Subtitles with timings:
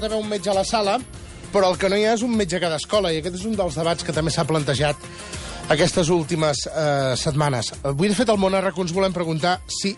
[0.00, 0.96] pot haver un metge a la sala,
[1.52, 3.44] però el que no hi ha és un metge a cada escola, i aquest és
[3.44, 4.96] un dels debats que també s'ha plantejat
[5.70, 7.74] aquestes últimes eh, setmanes.
[7.84, 9.92] Avui, de fet, al Món Arrac ens volem preguntar si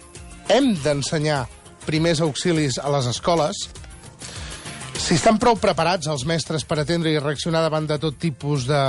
[0.50, 1.44] hem d'ensenyar
[1.86, 3.62] primers auxilis a les escoles,
[4.98, 8.82] si estan prou preparats els mestres per atendre i reaccionar davant de tot tipus de,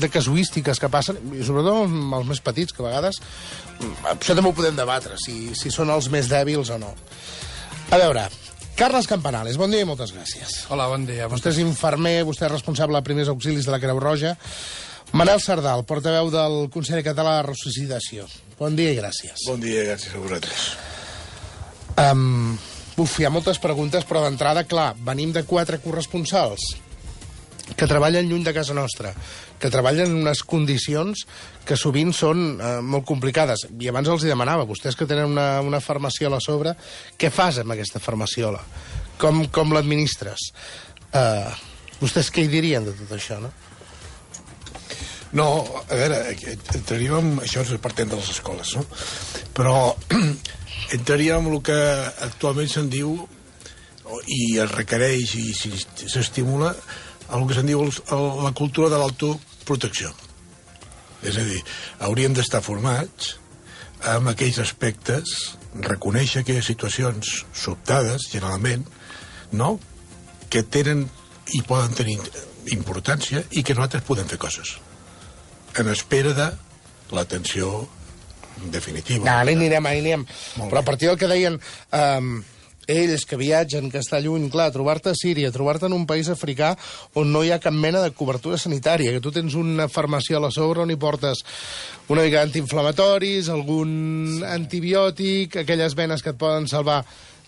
[0.00, 4.48] de casuístiques que passen, i sobretot els més petits, que a vegades mm, això també
[4.48, 6.94] ho podem debatre, si, si són els més dèbils o no.
[7.88, 8.28] A veure,
[8.78, 10.52] Carles Campanales, bon dia i moltes gràcies.
[10.70, 11.26] Hola, bon dia.
[11.26, 14.36] Vostè és infermer, vostè és responsable de primers auxilis de la Creu Roja.
[15.18, 18.28] Manel Sardal, portaveu del Consell Català de Ressuscitació.
[18.60, 19.48] Bon dia i gràcies.
[19.50, 20.68] Bon dia, gràcies a vosaltres.
[21.98, 22.54] Um,
[23.02, 26.76] uf, hi ha moltes preguntes, però d'entrada, clar, venim de quatre corresponsals
[27.76, 29.12] que treballen lluny de casa nostra,
[29.60, 31.24] que treballen en unes condicions
[31.68, 33.66] que sovint són eh, molt complicades.
[33.68, 36.74] I abans els hi demanava, vostès que tenen una, una farmaciola a sobre,
[37.18, 38.62] què fas amb aquesta farmaciola?
[39.20, 40.50] Com, com l'administres?
[41.12, 41.48] Eh,
[42.00, 43.52] vostès què hi dirien de tot això, no?
[45.36, 45.48] No,
[45.84, 46.22] a veure,
[46.72, 47.32] entraríem en...
[47.44, 48.84] Això és partent de les escoles, no?
[49.56, 49.74] Però
[50.96, 51.76] entraríem en el que
[52.28, 53.18] actualment se'n diu
[54.32, 56.72] i es requereix i s'estimula
[57.34, 60.12] el que se'n diu el, el, la cultura de l'autoprotecció.
[61.26, 61.60] És a dir,
[62.06, 63.34] hauríem d'estar formats
[64.14, 65.34] amb aquells aspectes,
[65.84, 68.86] reconèixer aquelles situacions sobtades, generalment,
[69.52, 69.76] no?,
[70.48, 71.04] que tenen
[71.52, 72.16] i poden tenir
[72.72, 74.78] importància i que nosaltres podem fer coses
[75.78, 76.48] en espera de
[77.14, 77.88] l'atenció
[78.72, 79.24] definitiva.
[79.24, 80.24] No, ara hi anirem, ara hi anirem.
[80.58, 81.58] Però a partir del que deien...
[81.94, 82.38] Um,
[82.88, 86.72] ells que viatgen, que està lluny, clar, trobar-te a Síria, trobar-te en un país africà
[87.20, 90.42] on no hi ha cap mena de cobertura sanitària, que tu tens una farmàcia a
[90.46, 91.44] la sobre on hi portes
[92.08, 97.02] una mica d'antiinflamatoris, algun antibiòtic, aquelles venes que et poden salvar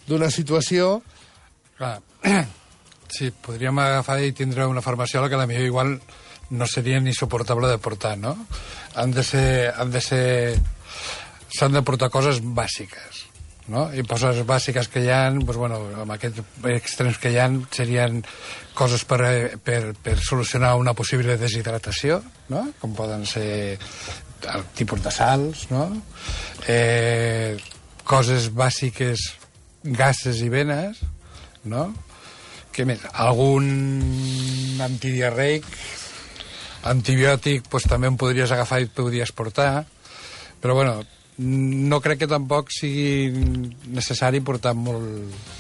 [0.06, 0.98] d'una situació...
[1.80, 1.96] Clar,
[3.16, 5.96] sí, podríem agafar i tindre una farmaciola que la millor igual
[6.50, 8.36] no seria ni suportable de portar, no?
[8.94, 9.72] Han de ser...
[9.72, 10.26] Han de ser
[11.50, 13.29] s'han de portar coses bàsiques
[13.70, 13.86] no?
[13.94, 16.42] i coses bàsiques que hi ha, doncs, bueno, amb aquests
[16.74, 18.20] extrems que hi ha, serien
[18.76, 19.20] coses per,
[19.64, 22.20] per, per solucionar una possible deshidratació,
[22.50, 22.66] no?
[22.82, 23.78] com poden ser
[24.50, 25.86] el tipus de sals, no?
[26.68, 27.56] eh,
[28.08, 29.30] coses bàsiques,
[29.84, 31.00] gases i venes,
[31.64, 31.90] no?
[32.70, 33.02] Què més?
[33.18, 35.66] Algun antidiarreic,
[36.90, 39.84] antibiòtic, doncs també en podries agafar i et podries portar,
[40.62, 41.00] però bueno,
[41.40, 43.30] no crec que tampoc sigui
[43.96, 45.56] necessari portar molt...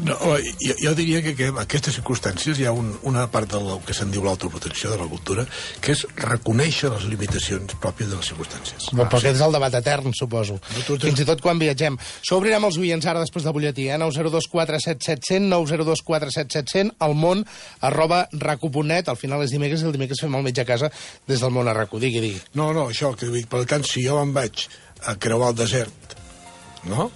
[0.00, 0.14] No,
[0.64, 3.92] jo, jo diria que, que en aquestes circumstàncies hi ha un, una part del que
[3.92, 5.44] se'n diu l'autoprotecció de la cultura,
[5.84, 8.86] que és reconèixer les limitacions pròpies de les circumstàncies.
[8.94, 10.56] Però, però aquest és el debat etern, suposo.
[10.56, 11.10] No, tu, tu...
[11.10, 11.98] Fins i tot quan viatgem.
[12.24, 14.00] S'obrirem els oients ara després del butlletí, eh?
[14.00, 17.44] 902477700, 902477700, al món,
[17.84, 20.88] arroba racu.net, al final és dimecres i el dimecres fem el metge a casa
[21.28, 22.00] des del món a racu.
[22.00, 22.40] Digui, digui.
[22.56, 24.64] No, no, això, que dic, per tant, si jo em vaig
[25.06, 26.16] a creuar el desert,
[26.84, 27.10] no?,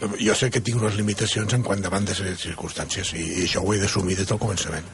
[0.00, 3.60] jo sé que tinc unes limitacions en quant davant de les circumstàncies i, i això
[3.60, 4.86] ho he d'assumir des del començament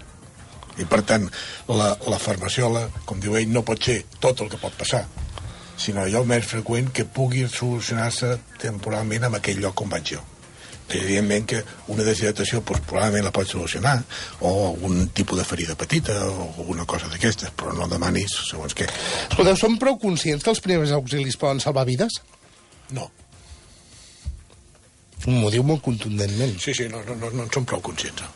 [0.82, 1.28] i per tant
[1.71, 5.04] la, la farmaciola com diu ell no pot ser tot el que pot passar
[5.78, 10.25] sinó allò més freqüent que pugui solucionar-se temporalment en aquell lloc on vaig jo
[10.89, 13.97] evidentment que una deshidratació doncs, probablement la pot solucionar
[14.41, 18.87] o algun tipus de ferida petita o alguna cosa d'aquestes, però no demanis segons què.
[19.31, 22.21] Escolteu, som prou conscients que els primers auxilis poden salvar vides?
[22.95, 23.09] No.
[25.27, 26.55] M'ho diu molt contundentment.
[26.63, 28.23] Sí, sí, no, no, no, no en som prou conscients.
[28.23, 28.31] No.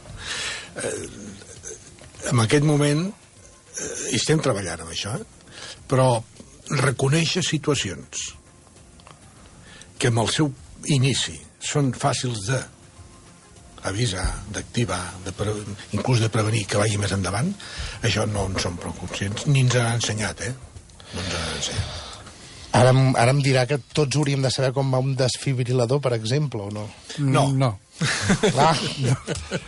[0.83, 5.77] Eh, en aquest moment eh, estem treballant amb això, eh?
[5.91, 6.17] però
[6.71, 8.27] reconèixer situacions
[10.01, 10.51] que amb el seu
[10.95, 12.61] inici són fàcils de
[13.89, 15.55] avisar, d'activar, de pre...
[15.97, 17.49] inclús de prevenir que vagi més endavant,
[18.05, 20.55] això no en som prou conscients, ni ens han ensenyat, eh?
[21.15, 21.99] No ens han ensenyat.
[22.81, 26.69] Ara, ara em dirà que tots hauríem de saber com va un desfibrilador, per exemple,
[26.69, 26.85] o no?
[27.19, 27.49] No.
[27.51, 27.73] No.
[28.45, 28.77] Clar,
[29.07, 29.17] no.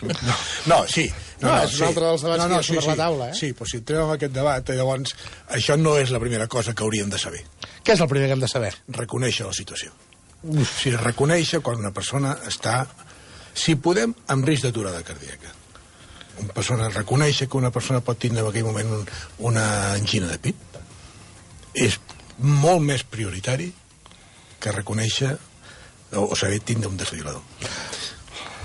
[0.07, 0.37] no.
[0.71, 1.09] no, sí.
[1.41, 2.97] No, no, és un altre dels debats no, no, que hi ha sobre sí, la
[3.01, 3.35] taula, eh?
[3.35, 5.17] Sí, però si entrem en aquest debat, eh, llavors,
[5.59, 7.43] això no és la primera cosa que hauríem de saber.
[7.83, 8.71] Què és el primer que hem de saber?
[8.95, 9.91] Reconèixer la situació.
[10.43, 12.83] O sigui, reconèixer quan una persona està,
[13.55, 15.53] si podem, amb risc d'aturada cardíaca.
[16.43, 19.05] Una persona reconèixer que una persona pot tindre en aquell moment un,
[19.51, 20.79] una angina de pit
[21.73, 21.99] és
[22.39, 23.69] molt més prioritari
[24.59, 27.43] que reconèixer o, o saber tindre un desfibrilador.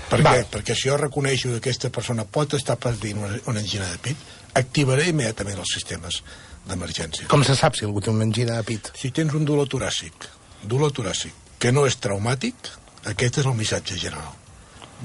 [0.09, 0.37] Per què?
[0.49, 4.23] Perquè si jo reconeixo que aquesta persona pot estar patint una, una angina de pit,
[4.57, 6.23] activaré immediatament els sistemes
[6.65, 7.27] d'emergència.
[7.29, 8.89] Com se sap si algú té una angina de pit?
[8.97, 10.25] Si tens un dolor toràcic,
[10.65, 12.69] dolor toràcic, que no és traumàtic,
[13.11, 14.35] aquest és el missatge general.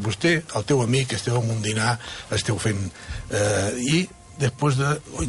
[0.02, 1.98] vostè, el teu amic, esteu en un dinar,
[2.34, 2.80] esteu fent...
[3.30, 4.00] Eh, I
[4.40, 4.88] després de...
[5.20, 5.28] Ui,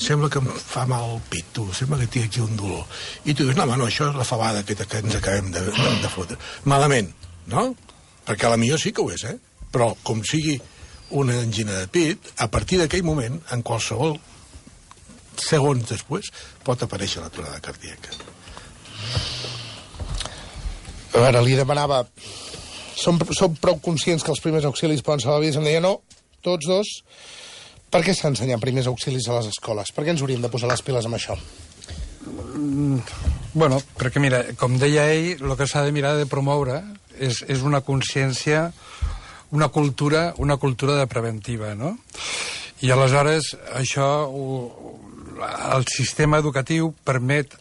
[0.00, 2.86] sembla que em fa mal el pit, tu, sembla que tinc aquí un dolor.
[3.24, 5.64] I tu dius, no, home, no, això és la fabada que, que ens acabem de,
[5.74, 6.38] de, fotre.
[6.70, 7.10] Malament,
[7.50, 7.70] no?
[8.28, 9.36] Perquè a la millor sí que ho és, eh?
[9.74, 10.60] Però com sigui
[11.18, 14.16] una angina de pit, a partir d'aquell moment, en qualsevol
[15.40, 16.30] segons després,
[16.62, 18.14] pot aparèixer l'aturada cardíaca.
[21.14, 22.04] A veure, li demanava...
[23.00, 25.56] Som, som prou conscients que els primers auxilis poden salvar vides?
[25.56, 26.02] Em deia, no,
[26.44, 26.90] tots dos.
[27.90, 29.88] Per què s'ensenyen primers auxilis a les escoles?
[29.96, 31.38] Per què ens hauríem de posar les piles amb això?
[33.54, 36.82] Bueno, perquè mira, com deia ell, el que s'ha de mirar de promoure
[37.18, 38.68] és, és una consciència,
[39.56, 41.96] una cultura, una cultura de preventiva, no?
[42.84, 44.94] I aleshores això, ho,
[45.74, 47.56] el sistema educatiu permet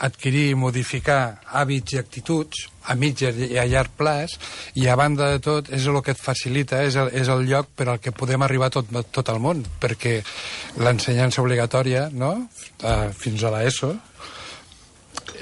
[0.00, 4.36] adquirir i modificar hàbits i actituds a mitjà i a llarg plaç
[4.80, 7.68] i a banda de tot és el que et facilita, és el, és el lloc
[7.76, 10.20] per al que podem arribar tot, tot el món perquè
[10.80, 12.32] l'ensenyança obligatòria no?
[12.80, 13.92] Uh, fins a l'ESO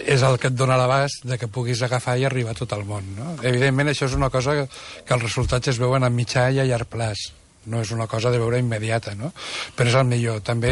[0.09, 2.85] és el que et dona l'abast de que puguis agafar i arribar a tot el
[2.87, 3.09] món.
[3.17, 3.33] No?
[3.43, 4.69] Evidentment, això és una cosa que,
[5.05, 7.33] que els resultats es veuen a mitjà i a llarg plaç
[7.69, 9.33] no és una cosa de veure immediata, no?
[9.77, 10.41] Però és el millor.
[10.47, 10.71] També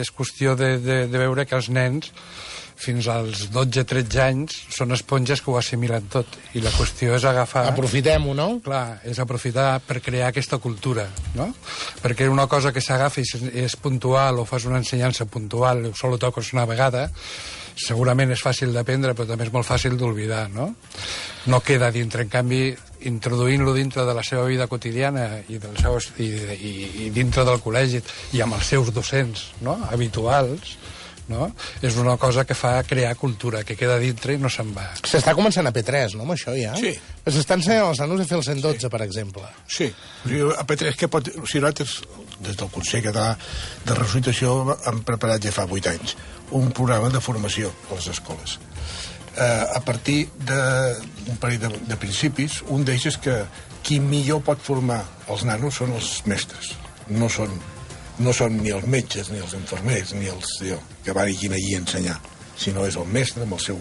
[0.00, 2.10] és qüestió de, de, de veure que els nens
[2.82, 7.68] fins als 12-13 anys són esponges que ho assimilen tot i la qüestió és agafar...
[7.70, 8.48] Aprofitem-ho, no?
[8.64, 11.06] Clar, és aprofitar per crear aquesta cultura,
[11.38, 11.52] no?
[12.02, 16.18] Perquè una cosa que s'agafa i és puntual o fas una ensenyança puntual o solo
[16.18, 17.08] toques una vegada
[17.78, 20.72] segurament és fàcil d'aprendre però també és molt fàcil d'oblidar, no?
[21.48, 22.62] No queda dintre, en canvi
[23.08, 26.72] introduint-lo dintre de la seva vida quotidiana i, del seu, i, i,
[27.06, 28.02] i dintre del col·legi
[28.36, 29.78] i amb els seus docents no?
[29.90, 30.76] habituals
[31.28, 31.50] no?
[31.82, 34.88] és una cosa que fa crear cultura, que queda dintre i no se'n va.
[35.06, 36.74] S'està començant a P3, no, amb això ja?
[36.78, 36.94] Sí.
[37.26, 38.92] S'està ensenyant als nanos a fer el 112, sí.
[38.92, 39.46] per exemple.
[39.66, 39.90] Sí.
[40.56, 41.30] A P3 que pot...
[41.38, 41.98] O sigui, nosaltres,
[42.42, 43.32] des del Consell Català
[43.86, 46.16] de Resucitació, hem preparat ja fa 8 anys
[46.52, 48.58] un programa de formació a les escoles.
[49.32, 53.36] Eh, a partir d'un parell de, de principis, un d'ells és que
[53.82, 55.00] qui millor pot formar
[55.32, 56.74] els nanos són els mestres.
[57.08, 57.56] No són
[58.22, 61.80] no són ni els metges, ni els infermers, ni els jo, que van allí a
[61.80, 62.20] ensenyar,
[62.58, 63.78] sinó és el mestre amb el seu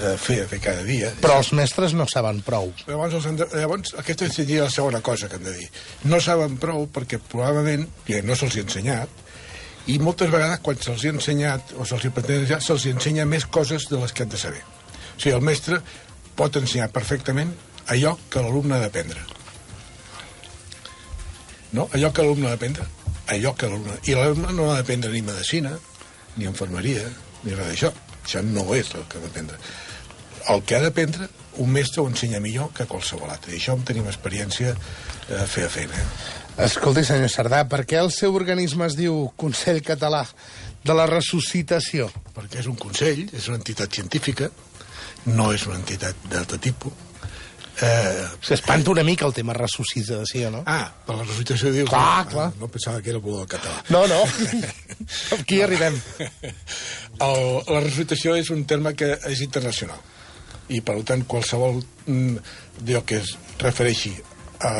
[0.00, 1.12] eh, fer a fer cada dia.
[1.22, 2.70] Però els mestres no saben prou.
[2.88, 3.48] Llavors, els de...
[3.62, 5.68] llavors aquesta seria la segona cosa que hem de dir.
[6.10, 9.26] No saben prou perquè probablement ja no se'ls ha ensenyat
[9.90, 13.88] i moltes vegades quan se'ls ha ensenyat o se'ls pretén ensenyar, se'ls ensenya més coses
[13.90, 14.62] de les que han de saber.
[14.62, 15.82] O sigui, el mestre
[16.38, 17.52] pot ensenyar perfectament
[17.90, 19.26] allò que l'alumne ha d'aprendre.
[21.76, 21.86] No?
[21.94, 22.88] Allò que l'alumne ha d'aprendre
[23.36, 23.98] allò que l'alumne...
[24.08, 25.74] I l'alumne no ha d'aprendre ni medicina,
[26.36, 27.06] ni infermeria,
[27.44, 27.92] ni res d'això.
[28.20, 29.58] Això no és el que ha d'aprendre.
[30.50, 31.28] El que ha d'aprendre,
[31.62, 33.54] un mestre ho ensenya millor que qualsevol altre.
[33.54, 35.92] I això en tenim experiència eh, fer a fent.
[35.96, 36.06] Eh?
[36.66, 40.24] Escolti, senyor Sardà, per què el seu organisme es diu Consell Català
[40.84, 42.10] de la Ressuscitació?
[42.36, 44.50] Perquè és un consell, és una entitat científica,
[45.30, 47.09] no és una entitat d'altre tipus,
[47.82, 50.60] Eh, S'espanta una mica el tema ressuscitació, no?
[50.68, 51.88] Ah, per la ressuscitació dius...
[51.88, 52.46] Clar, ah, clar.
[52.60, 53.82] No pensava que era el català.
[53.88, 54.20] No, no.
[55.38, 55.96] Aquí arribem.
[57.20, 59.98] El, la ressuscitació és un terme que és internacional.
[60.70, 64.14] I, per tant, qualsevol mm, d'allò que es refereixi
[64.64, 64.72] a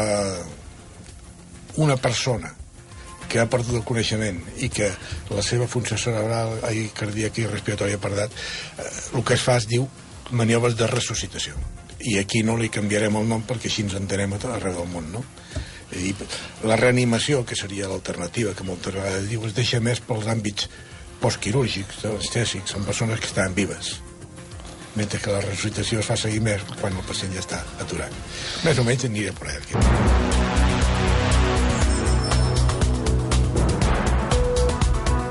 [1.81, 2.55] una persona
[3.31, 4.89] que ha perdut el coneixement i que
[5.31, 8.33] la seva funció cerebral i cardíaca i respiratòria ha perdut,
[8.77, 9.87] eh, el que es fa es diu
[10.31, 11.55] maniobres de ressuscitació
[12.01, 15.25] i aquí no li canviarem el nom perquè així ens entenem arreu del món, no?
[15.91, 16.15] I
[16.71, 20.69] la reanimació, que seria l'alternativa que moltes vegades diu, es deixa més pels àmbits
[21.21, 23.99] postquirúrgics, anestèsics, són persones que estan vives
[24.95, 28.15] mentre que la resuscitació es fa seguir més quan el pacient ja està aturat.
[28.67, 29.79] Més o menys aniré per aquí.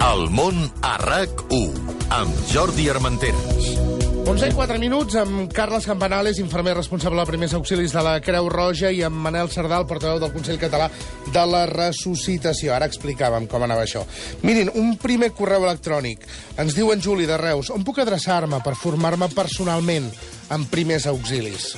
[0.09, 3.88] El món a RAC1 amb Jordi Armenteres.
[4.29, 8.45] 11 i 4 minuts amb Carles Campanales, infermer responsable de primers auxilis de la Creu
[8.53, 10.85] Roja, i amb Manel Sardal, portaveu del Consell Català
[11.33, 12.75] de la Ressuscitació.
[12.75, 14.03] Ara explicàvem com anava això.
[14.45, 16.29] Mirin, un primer correu electrònic.
[16.61, 20.11] Ens diu en Juli de Reus, on puc adreçar-me per formar-me personalment
[20.53, 21.71] en primers auxilis?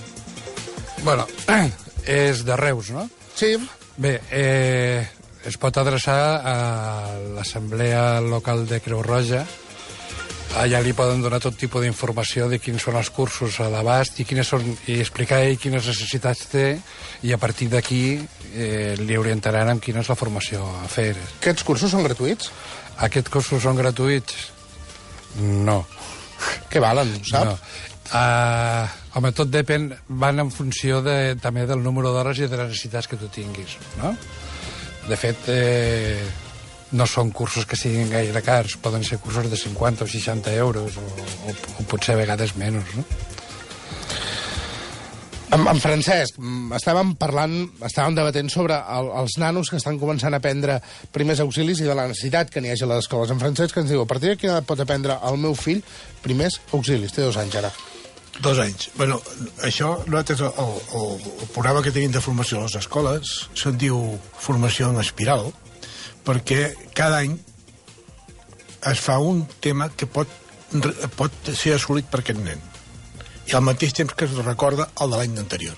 [1.07, 1.29] Bueno,
[2.03, 3.07] és de Reus, no?
[3.31, 3.55] Sí.
[3.95, 5.07] Bé, eh,
[5.47, 6.55] es pot adreçar a
[7.31, 9.47] l'Assemblea Local de Creu Roja,
[10.59, 14.25] allà li poden donar tot tipus d'informació de quins són els cursos a l'abast i,
[14.27, 16.65] quines són, i explicar ell quines necessitats té
[17.23, 21.13] i a partir d'aquí eh, li orientaran en quina és la formació a fer.
[21.39, 22.51] Aquests cursos són gratuïts?
[23.07, 24.49] Aquests cursos són gratuïts?
[25.39, 25.81] No.
[26.71, 27.47] Què valen, sap?
[27.47, 27.55] No.
[28.11, 29.89] Uh, Home, tot depèn,
[30.23, 33.75] van en funció de, també del número d'hores i de les necessitats que tu tinguis,
[33.99, 34.13] no?
[35.09, 36.23] De fet, eh,
[36.91, 40.97] no són cursos que siguin gaire cars, poden ser cursos de 50 o 60 euros,
[40.97, 43.05] o, o, o potser a vegades menys, no?
[45.51, 50.31] En, en Francesc, mm, estàvem parlant, estàvem debatent sobre el, els nanos que estan començant
[50.31, 50.77] a aprendre
[51.11, 53.33] primers auxilis i de la necessitat que n'hi hagi a les escoles.
[53.33, 55.83] En Francesc ens diu, a partir de quina edat pot aprendre el meu fill
[56.23, 57.11] primers auxilis?
[57.11, 57.73] Té dos anys ara.
[58.39, 58.87] Dos anys.
[58.95, 59.19] Bueno,
[59.67, 63.99] això, nosaltres, el, el, el programa que tenim de formació a les escoles se'n diu
[64.39, 65.51] formació en espiral,
[66.25, 67.37] perquè cada any
[68.91, 70.29] es fa un tema que pot,
[71.17, 72.61] pot ser assolit per aquest nen
[73.49, 75.77] i al mateix temps que es recorda el de l'any anterior.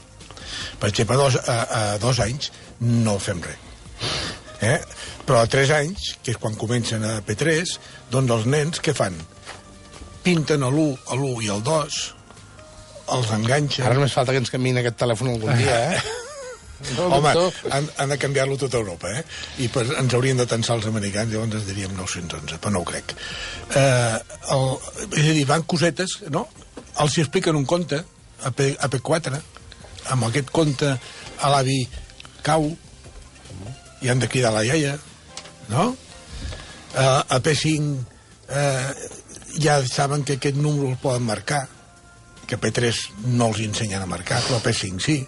[0.79, 3.59] Per exemple, a dos, a, a dos anys no fem res.
[4.63, 4.79] Eh?
[5.27, 7.77] Però a tres anys, que és quan comencen a P3,
[8.11, 9.15] doncs els nens què fan?
[10.23, 12.01] Pinten l'1, l'1 i el 2,
[13.17, 13.87] els enganxen...
[13.87, 16.03] Ara només falta que ens canviïn aquest telèfon algun dia, eh?
[16.97, 17.31] No, Home,
[17.71, 19.23] han, han de canviar-lo tota Europa, eh?
[19.63, 22.87] I per, ens haurien de tensar els americans, llavors ens diríem 911, però no ho
[22.87, 23.15] crec.
[23.79, 24.17] Eh,
[24.55, 24.65] el,
[25.11, 26.45] és a dir, van cosetes, no?
[27.03, 28.03] Els hi expliquen un conte,
[28.43, 29.39] a, P, a P4,
[30.13, 31.79] amb aquest conte a l'avi
[32.43, 32.67] cau,
[34.03, 34.97] i han de cridar la iaia,
[35.71, 35.93] no?
[36.93, 37.95] Eh, a P5
[38.49, 38.93] eh,
[39.63, 41.67] ja saben que aquest número el poden marcar,
[42.47, 42.99] que P3
[43.31, 45.21] no els ensenyen a marcar, però P5 sí.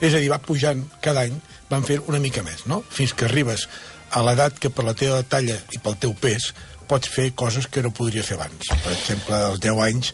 [0.00, 1.36] És a dir, va pujant cada any,
[1.70, 2.82] van fer una mica més, no?
[2.90, 3.68] Fins que arribes
[4.10, 6.50] a l'edat que per la teva talla i pel teu pes
[6.90, 8.72] pots fer coses que no podries fer abans.
[8.82, 10.12] Per exemple, als 10 anys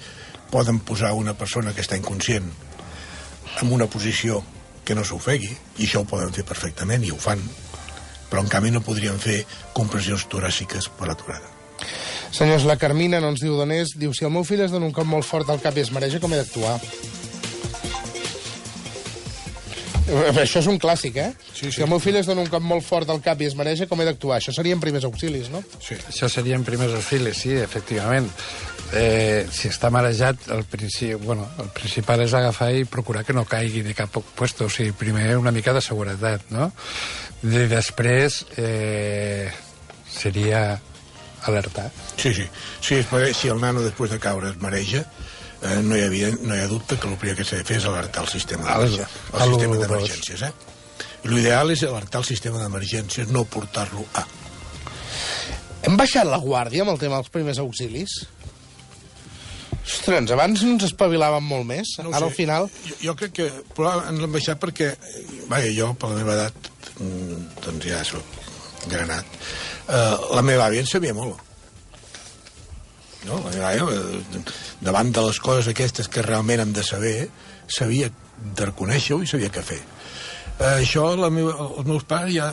[0.52, 2.50] poden posar una persona que està inconscient
[3.62, 4.42] en una posició
[4.86, 7.40] que no s'ofegui, i això ho poden fer perfectament, i ho fan,
[8.30, 9.40] però en canvi no podrien fer
[9.74, 11.50] compressions toràciques per aturada.
[12.36, 13.94] Senyors, la Carmina no ens diu d'on és.
[13.96, 15.92] Diu, si el meu fill es dona un cop molt fort al cap i es
[15.94, 16.76] mareja, com he d'actuar?
[20.06, 21.32] Eh, Això és un clàssic, eh?
[21.50, 21.72] Sí, sí.
[21.78, 23.88] Si el meu fill es dona un cop molt fort al cap i es mareja,
[23.90, 24.38] com he d'actuar?
[24.38, 25.62] Això serien primers auxilis, no?
[25.82, 25.98] Sí.
[26.12, 28.30] Això serien primers auxilis, sí, efectivament.
[28.94, 33.46] Eh, si està marejat, el, principi, bueno, el principal és agafar i procurar que no
[33.50, 34.70] caigui de cap puesto.
[34.70, 36.70] O sigui, primer una mica de seguretat, no?
[37.42, 39.50] I després eh,
[40.10, 40.68] seria
[41.46, 41.90] alertar.
[42.16, 42.46] Sí, sí.
[42.80, 43.02] sí.
[43.34, 45.02] Si el nano després de caure es mareja,
[45.62, 47.64] eh, no, hi ha, evident, no hi ha dubte que el primer que s'ha de
[47.68, 49.18] fer és alertar el sistema d'emergències.
[49.32, 49.86] al El sistema 112.
[49.86, 50.52] d'emergències, eh?
[51.26, 54.24] L'ideal és alertar el sistema d'emergències, no portar-lo a...
[55.86, 58.14] Hem baixat la guàrdia amb el tema dels primers auxilis?
[59.86, 61.92] Ostres, abans ens espavilàvem molt més.
[62.02, 62.30] No Ara sé.
[62.30, 62.68] al final...
[62.88, 66.70] Jo, jo crec que ens l'hem baixat perquè, eh, vaja, jo, per la meva edat,
[66.98, 68.34] mm, doncs ja soc
[68.90, 69.38] granat,
[69.86, 71.38] eh, la meva àvia en sabia molt.
[73.26, 73.40] No?
[74.84, 77.16] Davant de les coses aquestes que realment hem de saber,
[77.66, 79.80] sabia de reconèixer-ho i sabia què fer.
[80.56, 82.52] Eh, això, la meva, els meus pares ja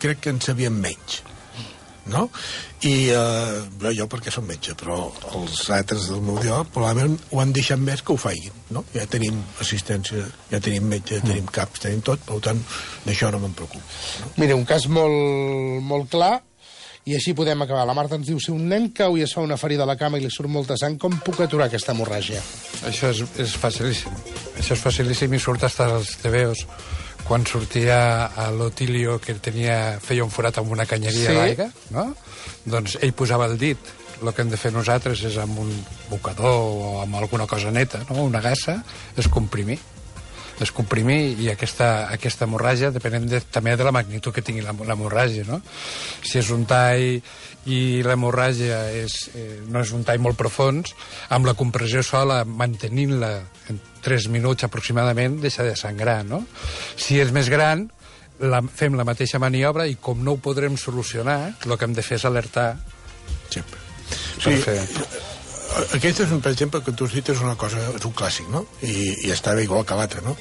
[0.00, 1.20] crec que en sabien menys
[2.10, 2.28] no?
[2.82, 4.98] I eh, bé, jo perquè som metge, però
[5.36, 8.84] els altres del meu dia probablement ho han deixat més que ho faiguin, no?
[8.96, 12.62] Ja tenim assistència, ja tenim metge, ja tenim caps, tenim tot, per tant,
[13.06, 13.84] d'això no me'n preocupo.
[14.40, 16.38] Mira, un cas molt, molt clar,
[17.08, 17.86] i així podem acabar.
[17.88, 19.96] La Marta ens diu, si un nen cau i es fa una ferida a la
[19.96, 22.40] cama i li surt molta sang, com puc aturar aquesta hemorràgia?
[22.86, 24.12] Això és, és facilíssim.
[24.60, 26.66] Això és facilíssim i surt hasta els TVOs.
[27.26, 31.36] Quan sortia a l'Otilio, que tenia, feia un forat amb una canyeria Sí.
[31.36, 32.06] d'aigua, no?
[32.66, 33.78] doncs ell posava el dit.
[34.20, 35.70] El que hem de fer nosaltres és amb un
[36.10, 38.24] bocador o amb alguna cosa neta, no?
[38.28, 38.82] una gassa,
[39.16, 39.78] és comprimir
[40.60, 44.82] és comprimir i aquesta, aquesta hemorràgia depenent de, també de la magnitud que tingui l'hem-
[44.86, 45.60] l'hemorràgia, no?
[46.22, 47.20] Si és un tall
[47.70, 50.88] i l'hemorràgia és, eh, no és un tall molt profund,
[51.30, 53.32] amb la compressió sola, mantenint-la
[53.72, 56.44] en 3 minuts aproximadament, deixa de sangrar, no?
[56.96, 57.88] Si és més gran,
[58.40, 62.02] la, fem la mateixa maniobra i com no ho podrem solucionar, el que hem de
[62.02, 62.70] fer és alertar
[63.50, 63.78] Sempre.
[64.40, 64.78] per Sí, fer...
[65.94, 68.64] aquest és, un, per exemple, que tu cites una cosa, és un clàssic, no?
[68.82, 70.36] I, i estava igual que l'altre, no?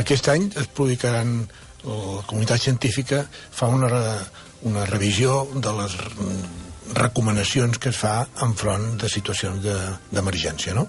[0.00, 1.42] Aquest any es publicaran,
[1.84, 3.88] la comunitat científica fa una,
[4.68, 5.96] una revisió de les
[6.94, 10.86] recomanacions que es fa enfront de situacions de- d'emergència, no?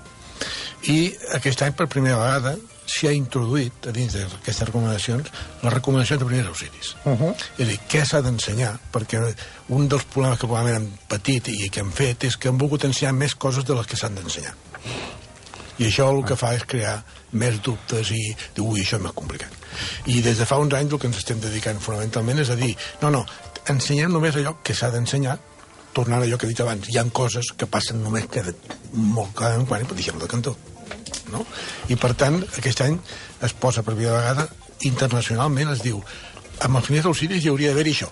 [0.92, 6.22] I aquest any, per primera vegada, s'hi ha introduït, a dins d'aquestes recomanacions, les recomanacions
[6.22, 6.96] de primers auxilis.
[7.06, 7.34] Uh -huh.
[7.58, 8.80] És a dir, què s'ha d'ensenyar?
[8.92, 9.36] Perquè
[9.70, 12.84] un dels problemes que probablement han patit i que han fet és que han volgut
[12.84, 14.56] ensenyar més coses de les que s'han d'ensenyar.
[15.80, 19.12] I això el que fa és crear més dubtes i dir, ui, això és més
[19.12, 19.52] complicat.
[20.06, 22.75] I des de fa uns anys el que ens estem dedicant fonamentalment és a dir,
[23.02, 23.25] no, no,
[23.68, 25.40] ensenyem només allò que s'ha d'ensenyar
[25.94, 28.54] tornant a allò que he dit abans, hi han coses que passen només cada,
[28.94, 30.56] molt cada quan i deixem de cantó.
[31.34, 31.46] No?
[31.90, 33.00] I, per tant, aquest any
[33.44, 34.48] es posa per primera vegada
[34.88, 36.02] internacionalment, es diu
[36.63, 38.12] amb els primers auxilis hi hauria d'haver-hi això.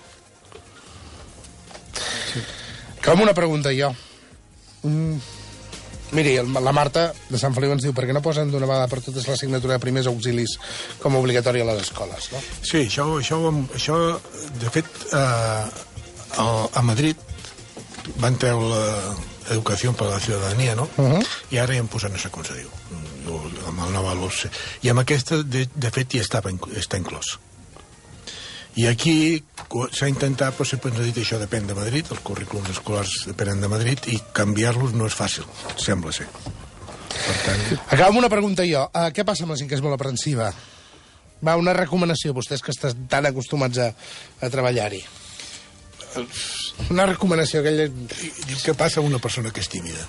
[3.02, 3.90] Com una pregunta jo.
[4.82, 5.38] Mm.
[6.12, 9.00] Miri, la Marta de Sant Feliu ens diu per què no posen d'una vegada per
[9.00, 10.58] totes l'assignatura de primers auxilis
[11.00, 12.42] com a obligatòria a les escoles, no?
[12.60, 13.38] Sí, això, això,
[13.78, 13.96] això
[14.60, 15.64] de fet, eh,
[16.36, 17.16] a, Madrid
[18.20, 18.82] van treure
[19.48, 20.88] l'educació per a la ciutadania, no?
[20.98, 21.26] Uh -huh.
[21.50, 22.68] I ara ja han posat, no sé com se diu,
[23.28, 24.50] amb el alumne.
[24.82, 27.36] I amb aquesta, de, de fet, ja estava, està inclòs.
[28.80, 29.14] I aquí
[29.92, 33.60] s'ha intentat, però sempre ens ha dit això depèn de Madrid, els currículums escolars depenen
[33.60, 35.44] de Madrid, i canviar-los no és fàcil,
[35.76, 36.28] sembla ser.
[37.12, 37.60] Per tant,
[37.92, 38.86] Acabo amb una pregunta jo.
[38.88, 40.48] Uh, què passa amb la gent que és molt aprensiva?
[41.44, 43.90] Va, una recomanació, vostès que estan tan acostumats a,
[44.40, 45.02] a treballar-hi.
[46.88, 47.90] Una recomanació, aquella...
[47.92, 50.06] I diu què passa amb una persona que és tímida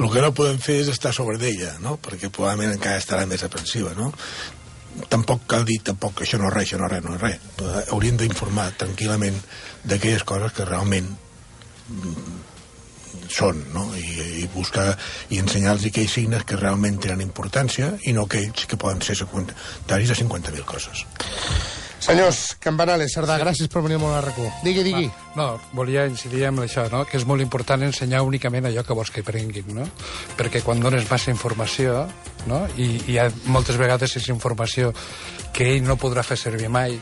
[0.00, 1.98] el que no podem fer és estar sobre d'ella no?
[2.02, 4.10] perquè probablement encara estarà més aprensiva no?
[5.12, 7.22] tampoc cal dir tampoc que això no és res, això no és res, no és
[7.22, 9.36] res Però hauríem d'informar tranquil·lament
[9.84, 11.10] d'aquelles coses que realment
[11.88, 12.38] mm,
[13.30, 13.84] són no?
[13.98, 14.88] I, i buscar
[15.30, 20.10] i ensenyar-los aquells signes que realment tenen importància i no aquells que poden ser secundaris
[20.10, 21.06] de 50.000 coses
[22.00, 24.46] Senyors, Campanales, Cerdà, gràcies per venir al món RQ.
[24.64, 25.10] Digui, digui.
[25.36, 27.02] No, volia incidir en això, no?
[27.04, 29.84] que és molt important ensenyar únicament allò que vols que aprenguin, no?
[30.38, 32.06] perquè quan dones massa informació,
[32.48, 32.62] no?
[32.80, 34.94] I, i hi ha, moltes vegades és informació
[35.52, 36.96] que ell no podrà fer servir mai,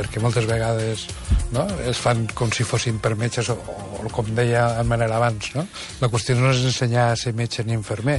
[0.00, 1.06] perquè moltes vegades
[1.52, 1.66] no?
[1.84, 3.56] es fan com si fossin per metges o,
[4.00, 5.66] o com deia en Manel abans no?
[6.00, 8.18] la qüestió no és ensenyar a ser metge ni infermer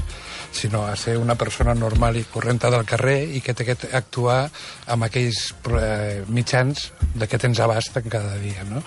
[0.54, 4.44] sinó a ser una persona normal i correnta del carrer i que té que actuar
[4.94, 5.48] amb aquells
[5.80, 8.84] eh, mitjans de què tens abast en cada dia no?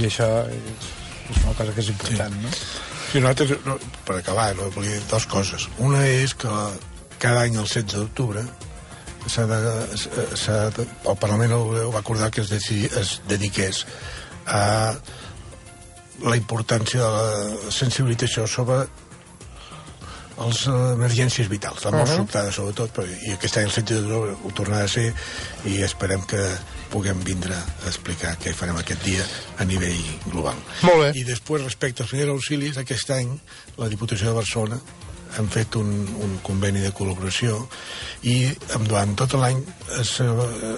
[0.00, 0.88] i això és,
[1.28, 2.56] és una cosa que és important no?
[3.12, 3.74] Sí, nosaltres, no,
[4.08, 5.66] per acabar, no, volia dir dues coses.
[5.84, 6.48] Una és que
[7.20, 8.40] cada any el 16 d'octubre
[9.26, 9.60] de,
[10.76, 13.84] de, el Parlament Europeu va acordar que es, decidi, es dediqués
[14.46, 14.94] a
[16.22, 18.84] la importància de la sensibilització sobre
[20.42, 22.12] les emergències vitals, la mort uh.
[22.12, 22.16] -huh.
[22.16, 25.14] sobtada sobretot, però, i aquest any el 16 d'octubre ho tornarà a ser
[25.64, 26.42] i esperem que
[26.90, 29.24] puguem vindre a explicar què farem aquest dia
[29.58, 30.56] a nivell global.
[30.82, 31.20] Molt bé.
[31.20, 33.40] I després, respecte als primers auxilis, aquest any
[33.76, 34.80] la Diputació de Barcelona
[35.38, 35.90] hem fet un,
[36.24, 37.58] un conveni de col·laboració
[38.28, 38.36] i
[38.88, 39.62] durant tot l'any
[40.00, 40.74] es, eh,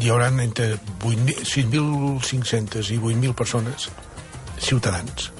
[0.00, 3.88] hi haurà entre 8.000 6.500 i 8.000 persones,
[4.58, 5.30] ciutadans,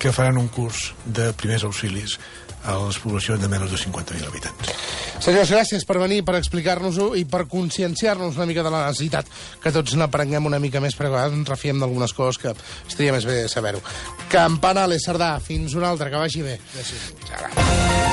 [0.00, 2.18] que faran un curs de primers auxilis
[2.64, 4.89] a les poblacions de menys de 50.000 habitants.
[5.20, 9.28] Senyors, gràcies per venir, per explicar-nos-ho i per conscienciar-nos una mica de la necessitat
[9.60, 12.54] que tots n'aprenguem una mica més, perquè a vegades ens refiem d'algunes coses que
[12.88, 13.84] estaria més bé saber-ho.
[14.32, 16.56] Campanales, Cerdà, fins una altra, que vagi bé.
[16.72, 18.09] Gràcies.